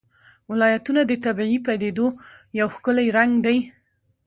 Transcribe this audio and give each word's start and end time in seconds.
ولایتونه 0.51 1.01
د 1.05 1.11
طبیعي 1.25 1.59
پدیدو 1.65 2.07
یو 2.59 2.67
ښکلی 2.75 3.07
رنګ 3.17 3.31
دی. 3.45 3.57